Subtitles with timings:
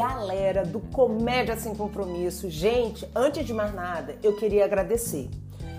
[0.00, 2.48] galera do Comédia Sem Compromisso.
[2.48, 5.28] Gente, antes de mais nada, eu queria agradecer.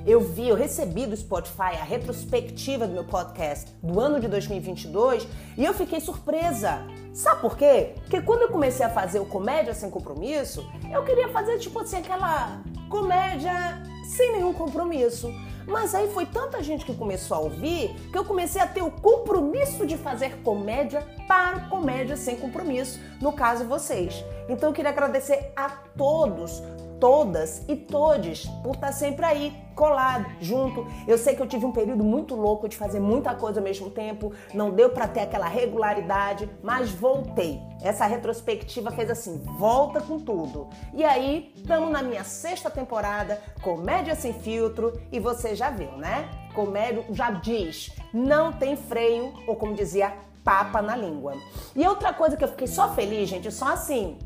[0.05, 5.27] Eu vi, eu recebi do Spotify a retrospectiva do meu podcast do ano de 2022
[5.57, 6.85] e eu fiquei surpresa.
[7.11, 7.95] Sabe por quê?
[7.95, 11.97] Porque quando eu comecei a fazer o Comédia Sem Compromisso, eu queria fazer tipo assim
[11.97, 15.31] aquela comédia sem nenhum compromisso.
[15.67, 18.91] Mas aí foi tanta gente que começou a ouvir que eu comecei a ter o
[18.91, 24.23] compromisso de fazer comédia para comédia sem compromisso, no caso vocês.
[24.49, 26.61] Então eu queria agradecer a todos
[27.01, 30.85] todas e todes por estar sempre aí, colado, junto.
[31.07, 33.89] Eu sei que eu tive um período muito louco de fazer muita coisa ao mesmo
[33.89, 37.59] tempo, não deu para ter aquela regularidade, mas voltei.
[37.81, 40.69] Essa retrospectiva fez assim, volta com tudo.
[40.93, 46.29] E aí, estamos na minha sexta temporada, Comédia Sem Filtro, e você já viu, né?
[46.53, 50.13] Comédia já diz, não tem freio, ou como dizia,
[50.43, 51.33] papa na língua.
[51.75, 54.19] E outra coisa que eu fiquei só feliz, gente, só assim,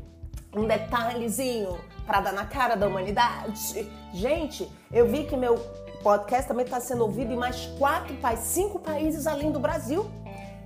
[0.56, 3.88] um detalhezinho para dar na cara da humanidade.
[4.12, 5.56] Gente, eu vi que meu
[6.02, 10.06] podcast também está sendo ouvido em mais quatro, cinco países além do Brasil.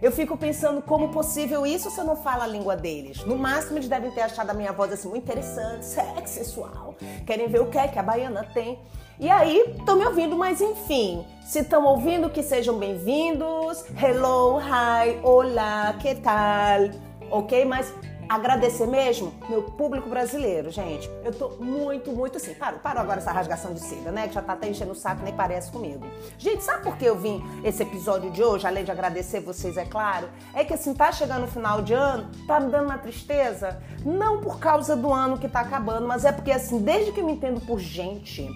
[0.01, 3.23] Eu fico pensando como possível isso se eu não falo a língua deles.
[3.27, 5.85] No máximo, eles devem ter achado a minha voz assim muito interessante,
[6.31, 6.95] sexual.
[7.27, 8.79] Querem ver o que é que a baiana tem.
[9.19, 13.85] E aí, estão me ouvindo, mas enfim, se estão ouvindo, que sejam bem-vindos.
[14.03, 16.89] Hello, hi, olá, que tal?
[17.31, 17.67] Ok?
[17.67, 17.93] Mas
[18.31, 21.11] agradecer mesmo meu público brasileiro, gente.
[21.25, 22.55] Eu tô muito, muito assim.
[22.55, 24.29] Paro, paro agora essa rasgação de seda, né?
[24.29, 26.07] Que já tá até enchendo o saco, nem parece comigo.
[26.39, 29.85] Gente, sabe por que eu vim esse episódio de hoje, além de agradecer vocês, é
[29.85, 30.29] claro?
[30.55, 33.83] É que assim, tá chegando o final de ano, tá me dando uma tristeza.
[34.05, 37.27] Não por causa do ano que tá acabando, mas é porque assim, desde que eu
[37.27, 38.49] me entendo por gente,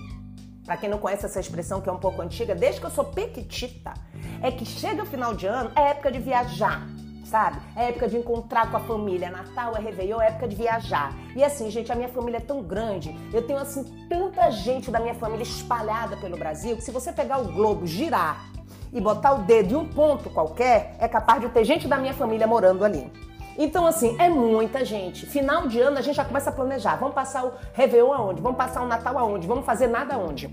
[0.65, 3.07] para quem não conhece essa expressão que é um pouco antiga, desde que eu sou
[3.07, 3.93] pequitita,
[4.41, 6.94] é que chega o final de ano, é época de viajar
[7.35, 7.61] sabe?
[7.75, 9.29] É época de encontrar com a família.
[9.29, 11.13] Natal é Réveillon, é época de viajar.
[11.35, 15.01] E assim, gente, a minha família é tão grande, eu tenho assim tanta gente da
[15.01, 18.49] minha família espalhada pelo Brasil, que se você pegar o globo, girar
[18.93, 22.15] e botar o dedo em um ponto qualquer, é capaz de ter gente da minha
[22.15, 23.13] família morando ali.
[23.59, 25.27] Então, assim, é muita gente.
[25.27, 26.95] Final de ano a gente já começa a planejar.
[26.97, 28.41] Vamos passar o Réveillon aonde?
[28.41, 29.49] Vamos passar o Natal aonde?
[29.49, 30.49] Vamos fazer nada aonde?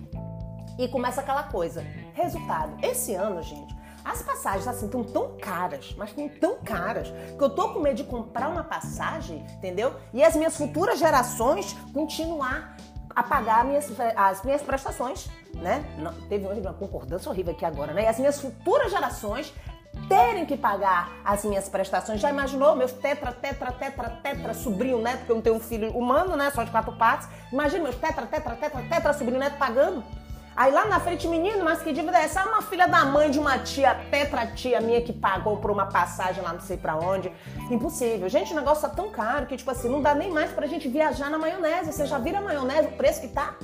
[0.79, 1.85] E começa aquela coisa.
[2.15, 7.43] Resultado, esse ano, gente, as passagens assim estão tão caras, mas estão tão caras, que
[7.43, 9.93] eu tô com medo de comprar uma passagem, entendeu?
[10.13, 12.75] E as minhas futuras gerações continuar
[13.15, 15.83] a pagar minhas, as minhas prestações, né?
[15.97, 18.03] Não, teve uma concordância horrível aqui agora, né?
[18.03, 19.53] E as minhas futuras gerações
[20.07, 22.19] terem que pagar as minhas prestações.
[22.19, 25.91] Já imaginou meus tetra, tetra, tetra, tetra sobrinho neto, porque eu não tenho um filho
[25.91, 26.49] humano, né?
[26.51, 27.27] Só de quatro partes.
[27.51, 30.03] Imagina meus tetra, tetra, tetra, tetra sobrinho neto pagando.
[30.55, 32.41] Aí lá na frente, menino, mas que dívida é essa?
[32.41, 35.85] É uma filha da mãe de uma tia, tetra tia minha que pagou por uma
[35.85, 37.31] passagem lá não sei pra onde.
[37.69, 38.27] Impossível.
[38.27, 40.89] Gente, o negócio tá tão caro que, tipo assim, não dá nem mais pra gente
[40.89, 41.93] viajar na maionese.
[41.93, 43.55] Você já vira a maionese, o preço que tá?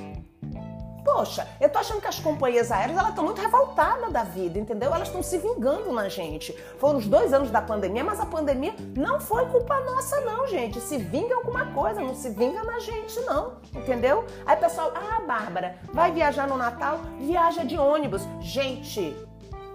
[1.07, 4.93] Poxa, eu tô achando que as companhias aéreas elas estão muito revoltadas da vida, entendeu?
[4.93, 6.51] Elas estão se vingando na gente.
[6.79, 10.81] Foram os dois anos da pandemia, mas a pandemia não foi culpa nossa, não, gente.
[10.81, 14.25] Se vinga alguma coisa, não se vinga na gente, não, entendeu?
[14.45, 16.99] Aí pessoal, ah, Bárbara, vai viajar no Natal?
[17.21, 18.23] Viaja de ônibus.
[18.41, 19.15] Gente,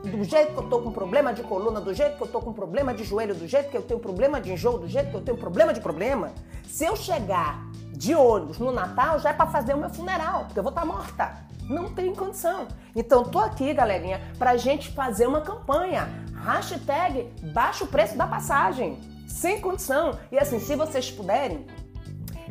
[0.04, 2.52] do jeito que eu tô com problema de coluna, do jeito que eu tô com
[2.52, 5.22] problema de joelho, do jeito que eu tenho problema de enjoo, do jeito que eu
[5.22, 6.30] tenho problema de problema,
[6.68, 7.58] se eu chegar
[8.02, 10.80] de ônibus no Natal já é para fazer o meu funeral, porque eu vou estar
[10.80, 11.36] tá morta.
[11.70, 12.66] Não tem condição.
[12.96, 16.08] Então tô aqui, galerinha, pra gente fazer uma campanha.
[16.34, 18.98] Hashtag baixa o preço da passagem.
[19.28, 20.18] Sem condição.
[20.32, 21.64] E assim, se vocês puderem,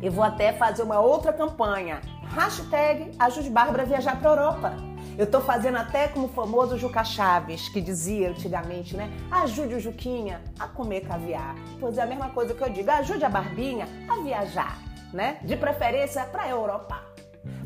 [0.02, 2.00] eu vou até fazer uma outra campanha.
[2.34, 4.72] Hashtag ajude Bárbara a viajar pra Europa.
[5.18, 9.12] Eu tô fazendo até como o famoso Juca Chaves, que dizia antigamente, né?
[9.30, 11.54] Ajude o Juquinha a comer caviar.
[11.78, 15.38] Pois é a mesma coisa que eu digo, ajude a Barbinha a viajar né?
[15.42, 17.00] De preferência para Europa.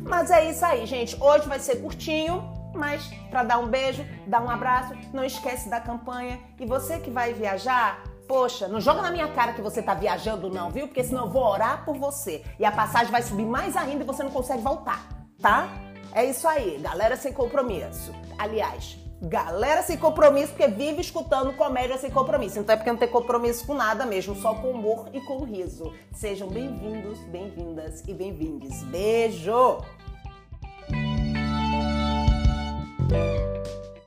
[0.01, 1.21] Mas é isso aí, gente.
[1.21, 2.43] Hoje vai ser curtinho,
[2.73, 6.39] mas para dar um beijo, dar um abraço, não esquece da campanha.
[6.59, 10.49] E você que vai viajar, poxa, não joga na minha cara que você tá viajando
[10.49, 10.87] não, viu?
[10.87, 14.07] Porque senão eu vou orar por você e a passagem vai subir mais ainda e
[14.07, 15.07] você não consegue voltar,
[15.41, 15.67] tá?
[16.13, 18.13] É isso aí, galera sem compromisso.
[18.37, 22.59] Aliás, Galera sem compromisso, porque vive escutando comédia sem compromisso.
[22.59, 25.91] Então é porque não tem compromisso com nada mesmo, só com humor e com riso.
[26.13, 28.83] Sejam bem-vindos, bem-vindas e bem-vindes.
[28.83, 29.79] Beijo!